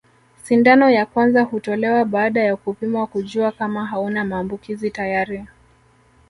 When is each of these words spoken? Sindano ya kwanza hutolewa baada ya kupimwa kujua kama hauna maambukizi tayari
Sindano 0.43 0.89
ya 0.89 1.05
kwanza 1.05 1.41
hutolewa 1.41 2.05
baada 2.05 2.41
ya 2.43 2.55
kupimwa 2.55 3.07
kujua 3.07 3.51
kama 3.51 3.85
hauna 3.85 4.25
maambukizi 4.25 4.91
tayari 4.91 5.45